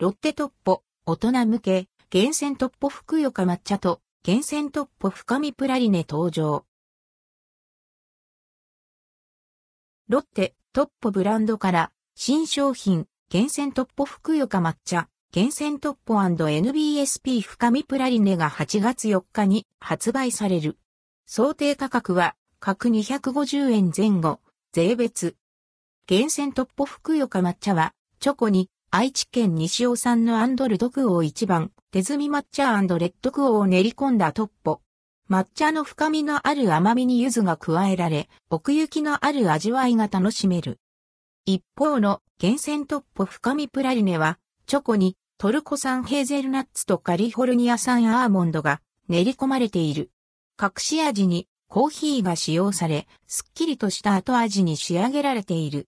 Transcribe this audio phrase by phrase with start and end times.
[0.00, 6.64] ロッテトッポ、大人向け、厳選トッポふくよか抹茶と、厳選トッポ深みプラリネ登場。
[10.06, 20.78] ロッテ、トッポブランドから、新商品、厳選トッポふくよか抹茶、厳選トッポ &NBSP 深みプラリネが8月4日に発売される。
[21.26, 24.38] 想定価格は、各250円前後、
[24.70, 25.34] 税別。
[26.06, 34.80] 厳選トッポふくよか抹茶は、チョコに愛知県西尾産のアンドルドクオー一番、手摘み抹茶レッドクオーを練り込んだトッポ。
[35.28, 40.80] 抹茶の深みのある甘みに柚子が加えられ、奥行きのある味わいが楽しめる。
[41.44, 50.10] 一方の厳選トッポ深みプラリネは、チョコにトルコ産ヘーゼルナッツとカリフォルニア産アーモンドが練り込まれている。
[50.58, 55.86] 隠し味にコーヒーが使用され、すっきりとした後味に仕上げられている。